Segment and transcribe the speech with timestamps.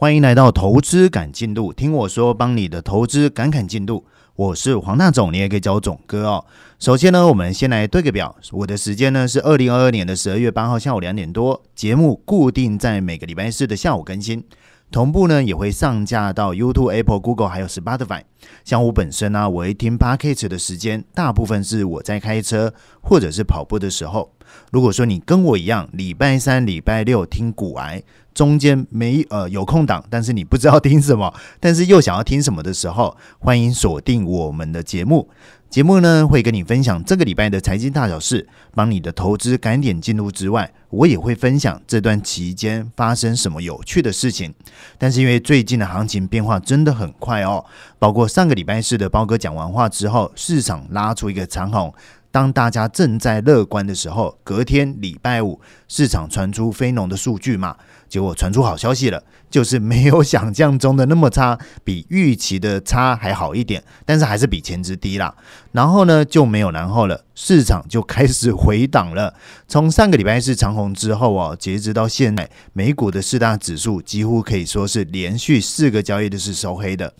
[0.00, 4.02] 欢迎来到投资赶进度，听我说，帮你的投资赶赶进度。
[4.34, 6.42] 我是黄大总，你也可以叫我总哥哦。
[6.78, 14.42] 首先呢，我们先来对个表，我的时间呢是二零二二年的十二月八号下午两点多，节目固定在每个礼拜四的下午更新。
[14.90, 18.22] 同步呢也会上架到 YouTube、Apple、Google 还有 Spotify。
[18.64, 22.72] 像我本身呢，我一听 Podcast 的时间，大部分是我在开车
[23.02, 24.32] 或者是跑步的时候。
[24.72, 28.02] 如果说你跟我一样，礼拜三、礼拜六听股癌，
[28.34, 35.28] 中间没呃有空档，但是你不知道听什么，但是又想要听什么的时候，欢迎锁定我们的节目。
[35.68, 44.52] 节目呢会跟你分享这个礼拜的财经大小事，帮你的投资赶点进入之外，我也会分享这段期间发生什么有趣的事情。
[44.98, 47.64] 但是因为最近的行情变化真的很快哦，
[48.00, 51.92] 包括上个礼拜四的包哥讲完话之后，市场拉出一个长虹。
[52.32, 57.76] 当大家正在乐观的时候，隔天礼拜五市场传出非农的数据嘛，
[58.10, 65.32] 结果传出好消息了，就是没有想象中的那么差，比预期的差还好一点，但是还是比前值低啦。
[65.70, 69.32] 然后呢就没有然后了，市场就开始回档了。
[69.68, 77.14] 从上个礼拜是长红之后啊，截止到现在，美股的四大指数几乎可以说是连续四个交易日是收黑的，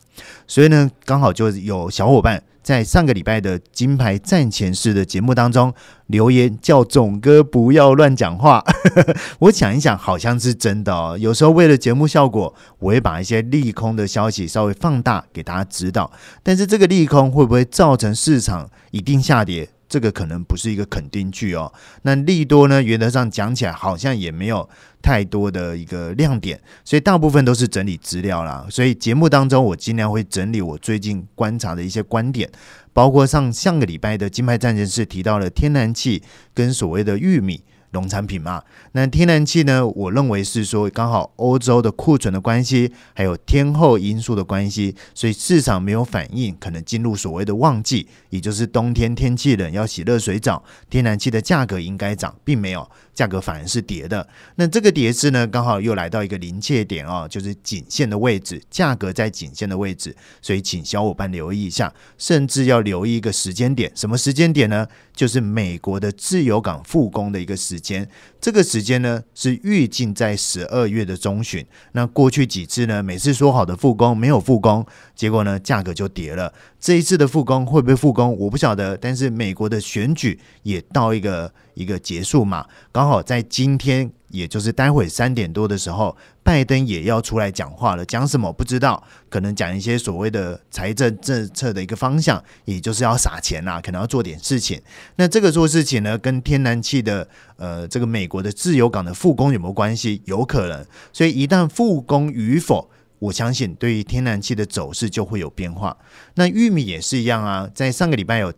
[0.49, 2.43] 所以呢，刚好就有小伙伴。
[2.63, 5.73] 在上个礼拜的金牌战前式的节目当中
[6.09, 8.63] 留言叫总哥不要乱讲话，
[9.41, 11.17] 我想一想好像是真的哦。
[11.19, 16.11] 有时候为了节目效果，我会把一些利空的消息稍微放大给大家知道，
[16.43, 19.69] 但是这个利空会不会造成市场一定下跌？
[19.91, 21.71] 这个可能不是一个肯定句哦。
[22.03, 22.81] 那利多呢？
[22.83, 24.67] 原则上讲起来好像也没有
[25.03, 28.67] 太多的一个亮点，所以大部分都是整理资料啦。
[28.71, 32.49] 所以节目当中我尽量会整理我最近观察的一些观点，
[32.93, 36.23] 包括上上个礼拜的金牌战争是提到了天然气
[36.55, 37.63] 跟所谓的玉米。
[37.93, 39.87] 农产品嘛，那天然气呢？
[39.87, 52.89] 我认为是说刚好欧洲的库存的关系，还有天后因素的关系，所以市场没有反应，可能进入所谓的旺季，也就是冬天天气冷要洗热水澡，天然气的价格应该涨，并没有。
[53.21, 64.89] 价格反而是跌的，那这个跌势呢，刚好又来到一个临界点哦，就是颈线的位置，价格在颈线的位置，所以请小伙伴留意一下，甚至要留意一个时间点，什么时间点呢？
[65.15, 68.09] 就是美国的自由港复工的一个时间，
[68.41, 71.63] 这个时间呢是预计在十二月的中旬。
[71.93, 76.51] 那过去几次呢，每次说好的复工没有复工，结果呢价格就跌了。
[76.81, 78.97] 这一次的复工会不会复工，我不晓得。
[78.97, 88.05] 但是美国的选举也到一个一个结束嘛，刚好在今天，也就是待会三点多的时候，拜登也要出来讲话了。
[88.05, 94.81] 讲什么不知道，可能讲一些所谓的财政政策的一个方向，也就是要撒钱啦，可能要做点事情。
[95.17, 100.23] 那这个做事情呢，跟天然气的呃这个美国的自由港的复工有没有关系？
[100.25, 100.85] 有可能。
[101.13, 102.91] 所以一旦复工与否。
[103.21, 105.95] 我相信，对于天然气的走势就会有变化。
[106.37, 108.51] 那玉米也是一样啊，在上个礼拜有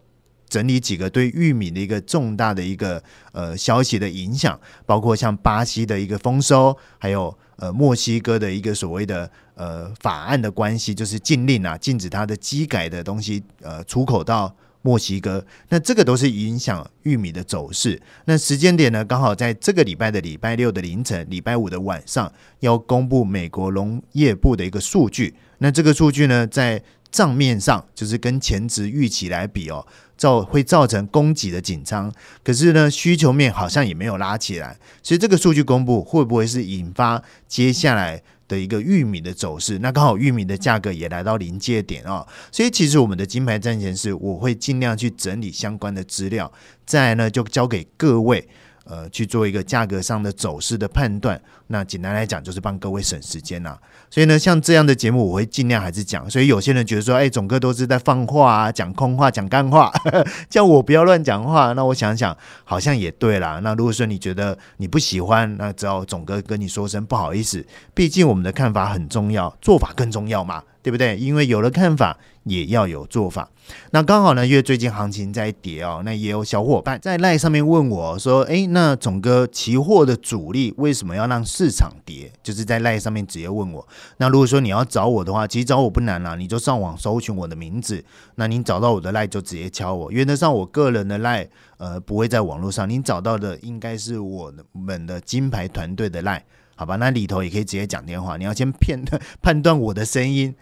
[0.52, 3.02] 整理几个对玉米的一个重大的一个
[3.32, 14.54] 呃消息的影响，包括像巴西的一个丰收，还有呃墨西哥的一个所谓的呃法案的关系，就是禁令啊，禁止它的机改的东西呃出口到。
[14.84, 18.02] 墨西哥，那这个都是影响玉米的走势。
[18.24, 25.36] 那时间点呢，刚好在这个礼拜的礼拜六的凌晨，礼拜五的晚上要公布美国农业部的一个数据。
[25.58, 29.86] 那这个数据呢，在账面上就是跟前值预期来比哦，
[30.16, 32.12] 造会造成供给的紧张。
[32.42, 34.76] 可是呢，需求面好像也没有拉起来。
[35.04, 38.22] 所以这个数据公布会不会是引发接下来？
[38.48, 46.52] 的一个玉米的走势，那刚好玉米的价格也来到临界点啊，所以其实我们的金牌战前是我会尽量去整理相关的资料，
[46.84, 48.46] 再呢就交给各位。
[48.84, 53.78] 呃，去做一个价格上的走势的判断，那简单来讲就是帮各位省时间呐。
[54.10, 56.28] 所以呢，像这样的节目，我会尽量还是讲。
[56.28, 59.93] 所以有些人觉得说，哎，总哥都是在放话啊，讲空话，讲干话，
[60.50, 61.72] 叫我不要乱讲话。
[61.72, 63.60] 那我想想，好像也对啦。
[63.62, 67.64] 那如果说你觉得你不喜欢，那只要总哥跟你说声不好意思。
[67.94, 70.62] 毕竟我们的看法很重要，做法更重要嘛。
[70.82, 71.17] 对不对？
[71.17, 73.48] 因为有了看法，也要有做法。
[73.92, 83.86] 那刚好呢，因为最近行情在跌哦，那也有小伙伴在赖上面问我说：“诶，那总哥，期货的主力为什么要让市场跌？”就是在赖上面直接问我。
[84.16, 88.04] 那如果说你要找我的话，其实找我不难啦，你就上网搜寻我的名字，
[88.34, 90.10] 那你找到我的赖就直接敲我。
[90.10, 91.48] 原则上，我个人的赖
[91.78, 96.44] 呃不会在网络上，你找到的应该是我们的金牌团队的赖，
[96.74, 96.96] 好吧？
[96.96, 98.36] 那里头也可以直接讲电话。
[98.36, 99.00] 你要先骗
[99.40, 100.52] 判断我的声音。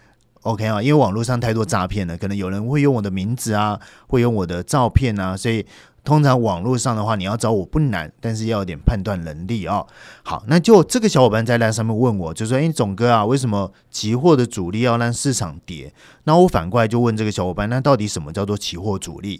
[0.41, 5.65] OK 啊，因为网络上太多诈骗了，可能有人会用我的名字啊，会用我的照片啊，所以
[6.03, 9.85] 通常网络上的话，你要找我不难，但是要有点判断能力哦。
[10.23, 15.93] 好，那就这个小伙伴在那上面问我，就说：“哎，总哥啊，为什么期货的主力要让市场跌？”
[16.25, 19.39] 那我反过来就问这个小伙伴：“那到底什么叫做期货主力？”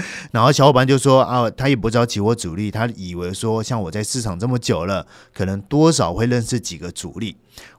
[0.30, 7.36] 然后小伙伴就说：“啊，他也不知道期货主力，他以为说像我在市场这么久了，可能多少会认识几个主力。”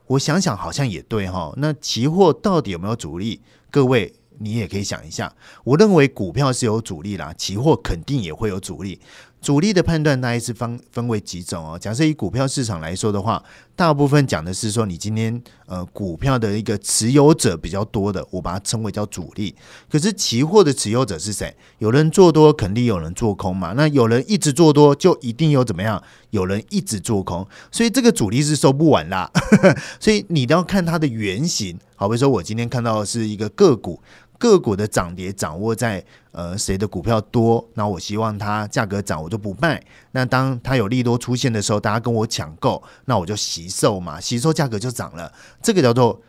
[0.08, 1.52] 我想想，好像也对哈。
[1.56, 3.40] 那期货到底有没有主力？
[3.70, 4.14] 各位。
[4.38, 5.32] 你也可以想一下，
[5.64, 9.00] 我认为股票是有主力啦，期货肯定也会有主力。
[9.40, 11.78] 主力的判断大概是分分为几种哦。
[11.78, 13.40] 假设以股票市场来说的话，
[13.76, 19.54] 大部分讲的是说你今天呃股票的一个持有者比较多的，我把它称为叫主力。
[19.88, 21.54] 可是期货的持有者是谁？
[21.78, 23.74] 有人做多，肯定有人做空嘛。
[23.74, 26.02] 那有人一直做多，就一定有怎么样？
[26.30, 29.30] 有人一直做空，所以这个主力是收不完啦。
[30.00, 31.78] 所以你都要看它的原型。
[31.94, 34.00] 好比说我今天看到的是一个个股。
[34.38, 39.82] 个股的涨跌掌握在呃谁的股票多，那我希望它价格涨，我就不卖。
[40.12, 45.32] 那当它有利多出现的时候，大家跟我抢购，那我就吸售嘛，吸售价格就涨了。
[45.60, 46.22] 这个叫做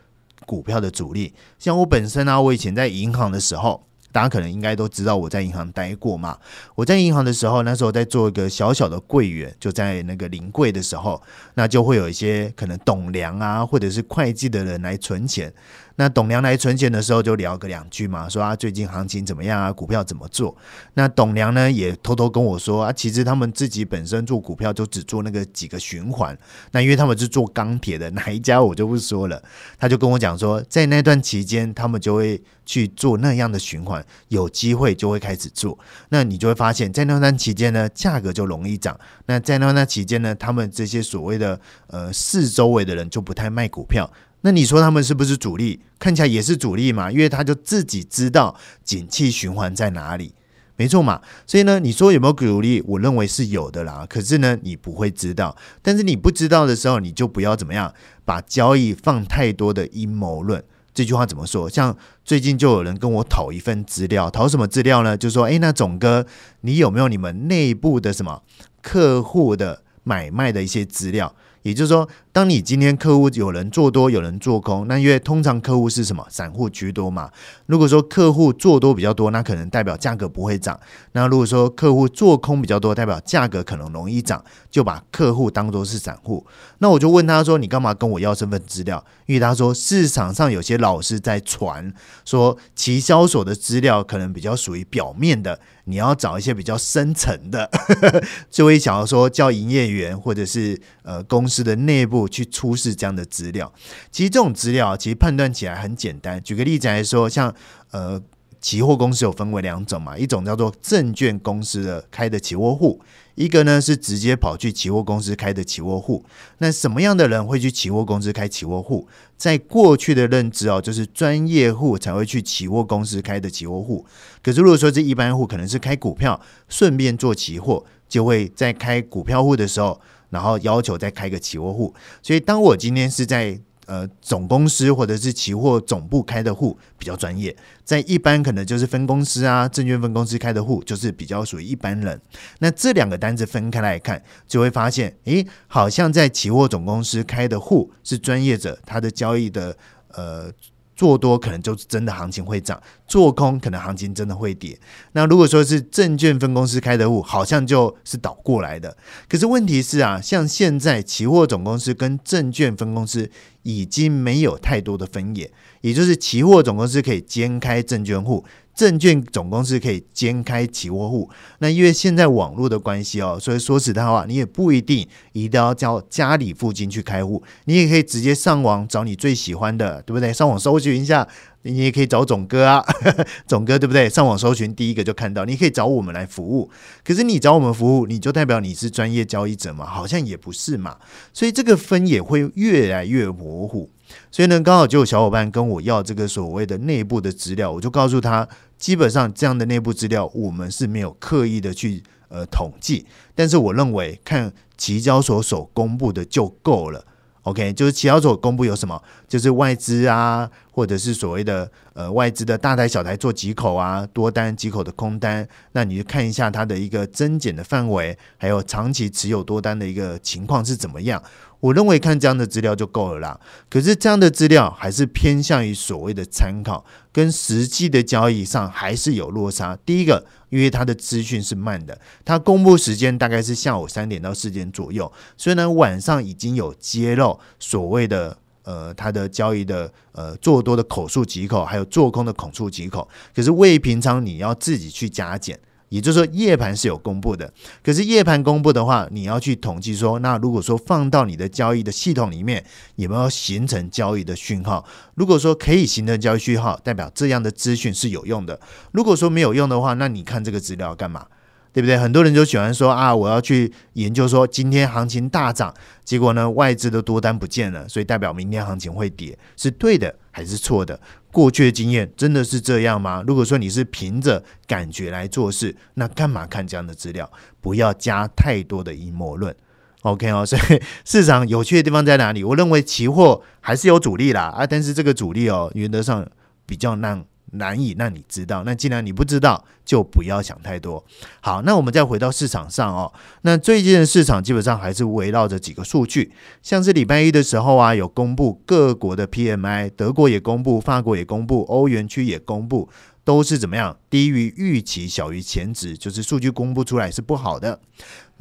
[0.47, 1.33] 股票的主力。
[1.59, 6.35] 像我本身呢，我以前在银行的时候，大家可能应该都知道我在银行待过嘛。
[6.73, 11.21] 我在银行的时候，那时候在做一个小小的柜员，就在那个临柜的时候，
[11.53, 15.53] 那就会有一些可能董粮啊，或者是会计的人来存钱。
[16.00, 20.56] 那董娘来存钱的时候就聊个两句嘛，说啊最近行情怎么样啊，股票怎么做？
[20.94, 26.38] 那董娘呢也偷偷跟我说啊，其实他们自己本身做股票就只做那个几个循环，
[26.72, 29.44] 那因为他们是做钢铁的，哪一家我就不说了。
[29.78, 35.78] 他就跟我讲说，在那段期间他们就会去做那样的循环，有机会就会开始做。
[36.07, 38.98] 那你就会发现，在那段期间呢，价格就容易涨。
[39.25, 44.10] 那在那段期间呢，他们这些所谓的呃四周围的人就不太卖股票。
[44.41, 45.81] 那你说他们是不是主力？
[46.00, 50.33] 看起来也是主力嘛，因为他就自己知道景气循环在哪里，
[50.77, 51.21] 没错嘛。
[51.45, 52.81] 所以呢，你说有没有主力？
[52.88, 54.06] 我认为是有的啦。
[54.09, 55.57] 可是呢，你不会知道。
[55.81, 57.94] 但是你不知道的时候，你就不要怎么样
[58.24, 60.63] 把交易放太多的阴谋论。
[60.94, 61.69] 这句话怎么说？
[61.69, 65.18] 像最近就有人跟我讨一份资料，讨什么资料呢？
[65.18, 66.25] 就说，诶，那总哥，
[66.62, 68.41] 你有没有你们内部的什么
[68.81, 71.36] 客户的买卖的一些资料？
[71.61, 76.25] 也就是说，当你今天客户有人做多，有人做空，那因为通常客户是什么？
[76.29, 77.29] 散户居多嘛。
[77.65, 80.75] 如果说客户做多比较多，那可能代表价格不会涨；
[81.11, 86.45] 那如果说客户做空比较多，代表价格可能容易涨，就把客户当做是散户。
[86.79, 95.59] 那我就问他说：“你干嘛跟我要身份资料？”因为他说市场上有些老师在传说，其交所的资料可能比较属于表面的。
[95.85, 97.67] 你要找一些比较深层的，
[98.51, 100.79] 就会想要说叫营业员或者是
[101.09, 103.73] 呃公司的内部去出示这样的资料。
[104.11, 106.39] 其实这种资料其实判断起来很简单。
[106.44, 107.53] 举个例子来说，像
[107.89, 108.21] 呃
[108.61, 113.01] 期货公司有分为两种嘛，一种叫做证券公司的开的期货户。
[113.35, 116.25] 一个呢是直接跑去期货公司开的期货户，
[116.57, 119.07] 那什么样的人会去期货公司开期货户？
[119.38, 124.05] 在过去的认知哦，就是专业户才会去期货公司开的期货户。
[124.44, 130.01] 可是如果说这一般户可能是开股票，顺便做期货，就会在开股票户的时候，
[130.31, 131.94] 然后要求再开个期货户。
[132.21, 142.21] 所以当我今天是在呃，总公司或者是期货总部开的户比较专业，在一般可能就是分公司啊，证券分公司开的户就是比较属于一般人。
[142.59, 149.75] 那这两个单子分开来看，就会发现，诶，好像在期货总公司开的户是专业者，他的交易的
[150.09, 150.51] 呃。
[151.00, 152.77] 做多可能就真的行情会涨，
[153.08, 154.77] 做空可能行情真的会跌。
[155.13, 158.98] 那如果说是证券分公司开的户，好像就是倒过来的。
[159.29, 163.32] 可是问题是啊，像现在期货总公司跟证券分公司
[163.63, 168.44] 已经没有太多的分野，也就是期货总公司可以兼开证券户。
[168.79, 180.31] 证券总公司可以兼开期货户，那因为现在网络的关系哦，所以说实在话，你也不一定一定要叫家里附近去开户，你也可以直接上网找你最喜欢的，对不对？
[180.31, 181.27] 上网搜寻一下，
[181.63, 182.81] 你也可以找总哥啊，
[183.45, 184.09] 总哥对不对？
[184.09, 186.71] 上网搜寻第一个就看到，你可以找我们来服务。
[187.03, 189.86] 可是你找我们服务，你就代表你是专业交易者吗？
[189.86, 190.95] 好像也不是嘛，
[191.33, 193.89] 所以这个分也会越来越模糊。
[194.32, 198.48] 所以呢，刚好就有小伙伴跟我要这个所谓的内部的资料，我就告诉他。
[198.78, 207.04] 基本上这样的内部资料，我们是没有刻意的去呃统计，但是我认为看期交所所公布的就够了。
[207.42, 210.50] OK，就是期交所公布有什么，就是外资啊。
[210.79, 221.21] 或者是所谓的呃外资的大台小台做几口啊，多单几口的空单，那你就看一下它的一个增减的范围，还有长期持有多单的一个情况是怎么样。
[221.59, 223.38] 我认为看这样的资料就够了啦。
[223.69, 229.77] 可是这样的资料还是偏向于所谓的参考，跟实际的交易上还是有落差。
[229.86, 238.38] 第一个，因为它的资讯是慢的，它公布时间大概是下午三点到四点左右，所以呢晚上已经有揭露所谓的。
[238.69, 245.59] 呃，它的交易的呃做多的口数几口，还有做空的口数几口，可是未平仓你要自己去加减，
[245.89, 247.51] 也就是说夜盘是有公布的，
[247.83, 252.63] 可是夜盘公布的话，你要去统计说，那如果说放到你的交易的系统里面，
[252.97, 254.85] 有没有形成交易的讯号？
[255.15, 258.55] 如果说可以形成交易讯号，代表这样的资讯是有用的；
[258.91, 261.25] 如果说没有用的话，那你看这个资料干嘛？
[261.71, 261.97] 对不对？
[261.97, 265.73] 很多人就喜欢说啊，我要去研究说今天行情大涨，
[266.03, 270.99] 结果呢外资的多单不见了，所以代表明天行情会跌，是对的还是错的？
[271.31, 273.23] 过去的经验真的是这样吗？
[273.27, 277.31] 如果说你是凭着感觉来做事，那干嘛看这样的资料？
[277.61, 279.55] 不要加太多的阴谋论。
[280.01, 282.43] OK 哦， 所以市场有趣的地方在哪里？
[282.43, 286.27] 我认为期货还是有主力啦啊，但是这个主力哦，原则上
[286.65, 287.23] 比较难。
[287.53, 291.03] 难以让你知道，那既然你不知道，就不要想太多。
[291.41, 293.12] 好，那我们再回到市场上哦。
[293.41, 302.89] 那最近的市场基本上还是围绕着几个数据，像是礼拜一的时候啊，有公布各国的 PMI，德国也公布，法国也公布，欧元区也公布，
[303.24, 303.98] 都是怎么样？
[304.10, 307.79] 低于预期，小于前值，就是数据公布出来是不好的。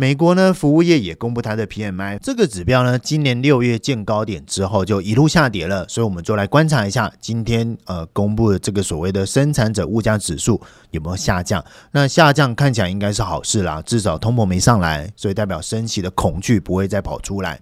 [0.00, 10.62] 美国呢，服务业也公布它的 PMI 这个指标呢，今年六月见高点之后就一路下跌了，所以我们就来观察一下今天呃公布的这个所谓的生产者物价指数
[10.92, 11.64] 有没有下降。
[11.90, 17.60] 那下降看起来应该是好事啦，至少通膨没上来，所以代表升息的恐惧不会再跑出来。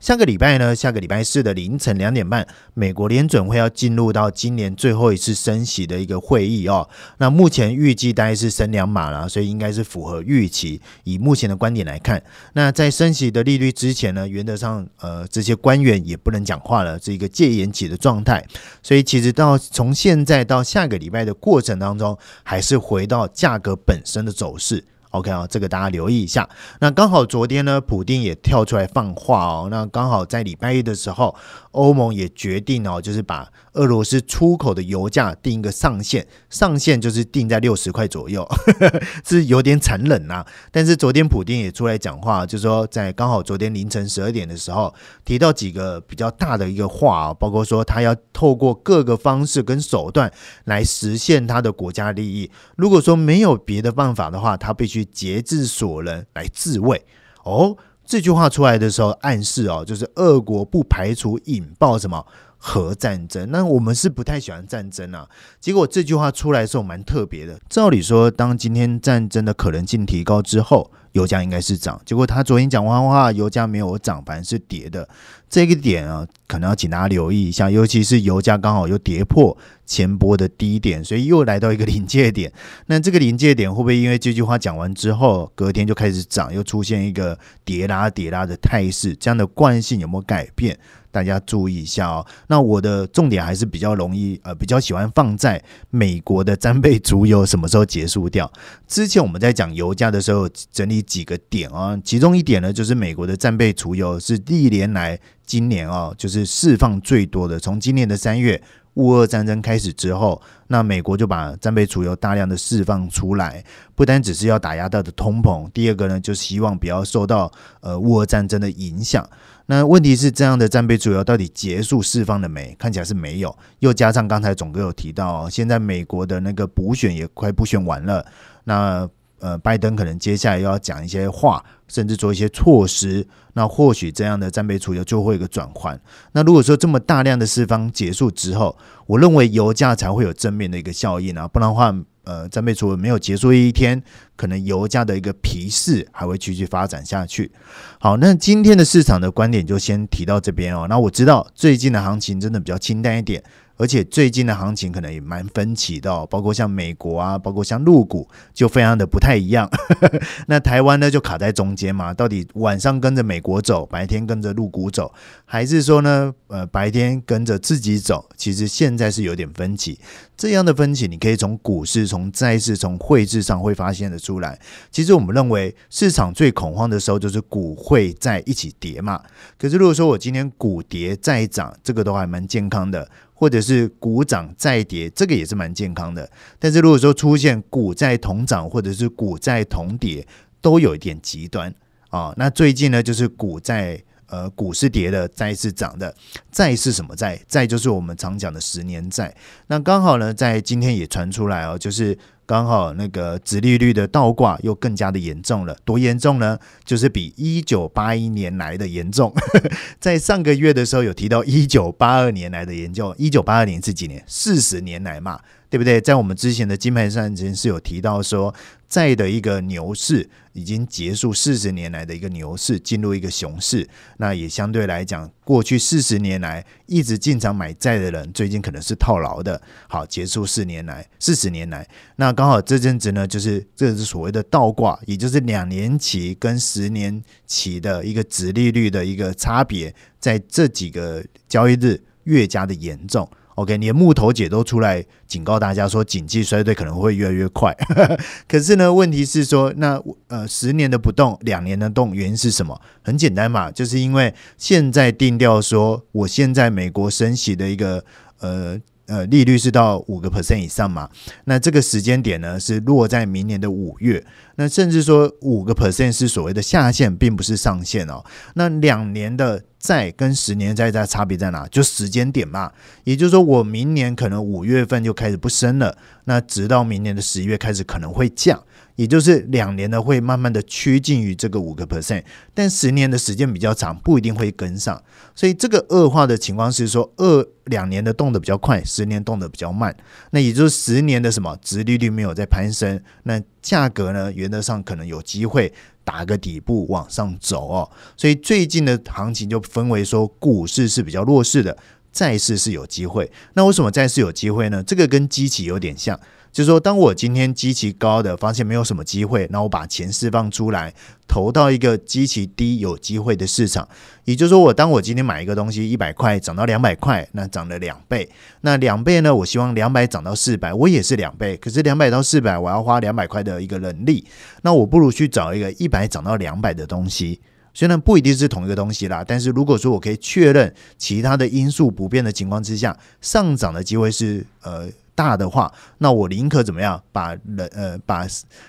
[0.00, 6.88] 下个礼拜呢，下个礼拜四的凌晨两点半，美国联准会要进入到今年最后一次升息的一个会议哦。
[7.18, 10.80] 那目前预计大概是升两码啦，所以应该是符合预期。
[11.04, 12.22] 以目前的观点来看，
[12.54, 18.44] 那在升息的利率之前呢，原则上，呃，这些官员也不能讲话了，是一个戒严期的状态。
[18.82, 24.82] 所以，其实到从现在到下个礼拜的过程当中，还是回到价格本身的走势。
[25.16, 26.48] OK 啊，这个大家留意一下。
[26.80, 29.68] 那刚好昨天呢，普丁也跳出来放话哦。
[29.70, 31.34] 那刚好在礼拜一的时候，
[31.70, 38.46] 欧盟也决定哦，就是把俄罗斯出口的油价定一个上限，上限就是定在六十块左右，
[39.24, 40.44] 是有点残忍呐。
[40.70, 44.92] 但是昨天普丁也出来讲话，就说在刚好昨天凌晨十二点的时候，
[45.24, 50.30] 提到几个比较大的一个话啊，包括说他要透过各个方式跟手段
[50.64, 52.50] 来实现他的国家利益。
[52.76, 55.05] 如果说没有别的办法的话，他必须。
[55.06, 57.04] 节制所能来自卫
[57.44, 62.26] 哦，这句话出来的时候暗示哦，就是俄国不排除引爆什么
[62.58, 63.50] 核战争。
[63.50, 65.28] 那我们是不太喜欢战争啊。
[65.60, 67.58] 结果这句话出来的时候蛮特别的。
[67.68, 71.98] 照理说，当今天战争的可能性提高之后，油价应该是涨。
[72.04, 75.08] 结果他昨天讲完话，油价没有涨，反而是跌的。
[75.48, 79.56] 这个点啊，可能要请大家留意一下，尤其是油价刚好又跌破
[79.86, 82.52] 前波的低点，所以又来到一个临界点。
[82.86, 89.14] 那这个临界点会不会因为这句话讲完之后，隔天就开始涨，又出现一个跌拉跌拉的态势？
[89.14, 90.76] 这样的惯性有没有改变？
[91.16, 92.26] 大家注意一下哦。
[92.48, 98.52] 那我的重点还是比较容易，呃，比较喜欢放在美国的战备足油什么时候结束掉。
[98.86, 105.18] 之前我们在讲油价的时候，整理几个点啊，其中一点呢，就是美国的战备足油是历年来。
[105.46, 107.56] 今年哦，就是释放最多的。
[107.56, 108.60] 从今年的三月，
[108.96, 117.50] 乌俄战争开始之后，那美国就把战备储油大量的释放出来，不单只是要打压到的通膨，第二个呢，就希望不要受到
[117.80, 119.26] 呃乌俄战争的影响。
[119.66, 122.74] 那问题是，这样的战备储油到底结束释放了没？
[122.78, 123.56] 看起来是没有。
[123.78, 128.26] 又加上刚才总哥有提到，现在美国的那个补选也快补选完了，
[128.64, 129.08] 那。
[129.38, 136.00] 呃，拜登可能接下来又要讲一些话，甚至做一些措施，那或许这样的战备储油就会有个转换。
[136.32, 138.76] 那如果说这么大量的释放结束之后，
[139.06, 144.02] 我认为油价才会有正面的一个效应啊，不然的话，呃，战备储油没有结束一天，
[144.36, 147.50] 可能油价的一个皮势还会继续发展下去。
[147.98, 150.86] 好，那今天的市场的观点就先提到这边哦。
[150.88, 153.42] 那我知道最近的行情真的比较清淡一点。
[153.78, 159.68] 而且最近的行情可能也蛮分歧的，包括像美国啊，包括像陆股，就非常的不太一样。
[160.48, 165.12] 那台湾呢，就卡在中间嘛，到底晚上跟着美国走，白天跟着陆股走，
[165.44, 168.26] 还是说呢，呃，白天跟着自己走？
[168.34, 169.98] 其实现在是有点分歧。
[170.38, 174.40] 这样的分歧，你可以从股市、从债市、从汇市上会发现的出。
[174.40, 174.58] 来。
[174.90, 179.22] 其实我们认为市场最恐慌的时候，就是股会在一起跌嘛。
[179.58, 186.30] 可是如果说我今天股跌再涨，这个都还蛮健康的；或者是股涨再跌，这个也是蛮健康的。
[186.58, 190.26] 但是如果说出现股债同涨，或者是股债同跌，
[190.60, 191.74] 都有一点极端
[192.10, 192.34] 啊。
[192.36, 194.02] 那最近呢，就是股债。
[194.28, 196.14] 呃，股是跌的，债是涨的。
[196.50, 197.40] 债是什么债？
[197.48, 199.34] 债就是我们常讲的十年债。
[199.68, 205.76] 那刚好呢，在今天也传出来哦，就是刚好那个殖利率的倒挂又更加的严重了。
[205.84, 206.58] 多严重呢？
[206.84, 209.32] 就是比一九八一年来的严重。
[210.00, 214.24] 在上个月的时候有提到一九八二年来的研究，一九八二年是几年？
[214.26, 215.40] 四十年来嘛。
[215.68, 216.00] 对不对？
[216.00, 218.54] 在我们之前的金牌上，之是有提到说，
[218.88, 223.88] 债的一个牛市已经结束，四十年来的一个牛市进入一个熊市。
[224.18, 229.60] 那也相对来讲，过去四十年来一直进场买债的人，最近可能是套牢的。
[229.88, 243.28] 好，结束四年来，四十年来，那刚好这阵子呢，就是这是所谓的倒挂，也就是两年期跟十年期的一个值利率的一个差别，在这几个交易日越加的严重。
[243.56, 247.76] OK，连木头姐都出来警告大家说，经济衰退可能会越来越快。
[248.48, 252.80] 可是呢，问题是说，那呃，十年的不动，两年的动，原因是什么？
[253.02, 258.04] 很简单嘛，就是因为现在定调说，我现在美国升息的一个
[258.40, 258.80] 呃。
[259.06, 261.08] 呃，利率是到五个 percent 以上嘛？
[261.44, 264.24] 那这个时间点呢，是落在明年的五月。
[264.56, 268.24] 那甚至说五个 percent 是所谓的下限，并不是上限哦。
[268.54, 271.68] 那两年的债跟十年债在差别在哪？
[271.68, 272.72] 就时间点嘛。
[273.04, 278.62] 也就是说，我明年可能五月份就开始不升了，那直到明年的十一月开始可能会降。
[278.96, 285.02] 也就是两年呢会慢慢的趋近于这个五个 percent，但十年的时间比较长，不一定会跟上。
[285.34, 289.94] 所以这个恶化的情况是说，二两年的动得比较快，十年动得比较慢。
[290.30, 295.72] 那也就是十年的什么，殖利率没有在攀升，那价格呢，原则上可能有机会
[296.02, 297.90] 打个底部往上走哦。
[298.16, 301.76] 所以最近的行情就分为说，股市是比较弱势的，
[302.10, 303.30] 债市是有机会。
[303.52, 304.82] 那为什么债市有机会呢？
[304.82, 306.18] 这个跟机器有点像。
[306.56, 310.90] 就是说，当我今天基期高的发现没有什么机会，那我把钱释放出来，
[311.28, 313.86] 投到一个基期低有机会的市场。
[314.24, 318.26] 也就是说，我当我今天买一个东西一百块涨到两百块，那涨了两倍。
[318.62, 319.34] 那两倍呢？
[319.34, 321.58] 我希望两百涨到四百，我也是两倍。
[321.58, 324.24] 可是两百到四百，我要花两百块的一个能力，
[324.62, 327.38] 那我不如去找一个一百涨到两百的东西。
[327.74, 334.88] 虽然不一定是同一个东西啦，但是如果说我可以确认其他的因素不变的情况之下，上涨的机会是呃。
[335.16, 337.02] 大的话，那我宁可怎么样？
[337.10, 338.24] 把能呃把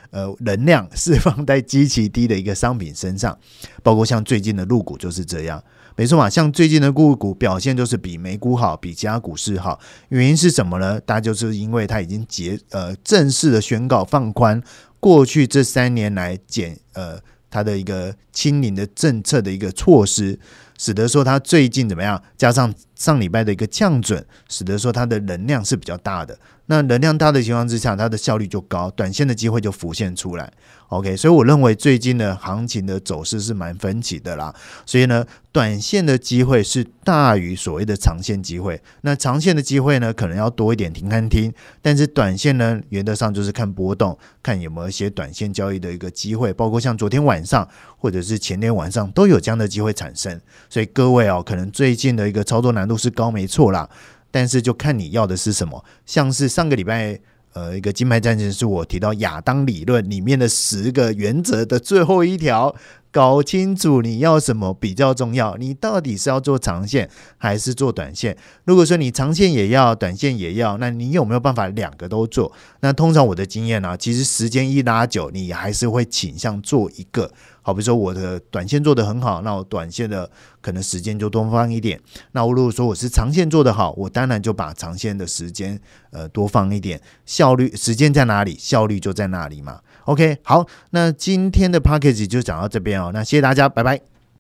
[0.10, 3.38] 呃能量释放在极其低的一个商品身上，
[3.84, 5.62] 包括像最近的入股就是这样，
[5.98, 6.30] 没错嘛。
[6.30, 9.78] 像最近的入股表现就是比美股好，比其他股市好。
[10.08, 11.00] 原因是什么呢？
[11.02, 14.64] 大家就是因为它已经结呃正式的宣告放宽
[15.00, 20.40] 过去这三年来减呃它的一个清零的政策的一个措施。
[20.78, 22.22] 使得说它最近怎么样？
[22.38, 26.38] 加上上礼拜的一个降准，使得说它的能量是比较大的。
[26.70, 30.52] 那能量大的情况之下，它的效率就高，短线的机会就浮现出来。
[30.90, 34.54] OK，所以我认为最近的行情的走势是蛮分歧的啦。
[34.86, 38.82] 所以呢，短线的机会是大于所谓的长线机会。
[39.02, 41.54] 那长线的机会呢，可能要多一点停看听。
[41.82, 46.54] 但是短线呢，原则上就是看波动，看有没有一些短线交易的一个机会。
[46.54, 50.40] 包括像昨天晚上或者是前天晚上都有这样的机会产生。
[50.70, 53.90] 所以各位哦，可能最近的一个操作难度是高，没错啦。
[54.30, 57.20] 但是就看你要的是什么，像是上个礼拜，
[57.54, 62.76] 呃，一个金牌战争是我提到亚当理论里面的十个原则的最后一条。
[63.18, 68.38] 搞清楚你要什么比较重要，你到底是要做长线还是做短线？
[68.64, 72.52] 如果说你长线也要，短线也要，那你有没有办法两个都做？
[72.82, 77.32] 那通常我的经验呢，其实时间一拉久，你还是会倾向做一个。
[77.64, 80.30] 好比如说我的短线做得很好，那我短线的
[80.62, 82.00] 可能时间就多放一点。
[82.34, 85.80] 那我如果说我是长线做得好，我当然就把长线的时间
[86.12, 87.02] 呃多放一点。
[87.26, 89.82] 效率时间在哪里，效率就在哪里嘛。
[90.08, 93.12] OK，好，那今天的 package 就讲到这边哦。
[93.14, 94.17] 那谢谢大家，拜拜。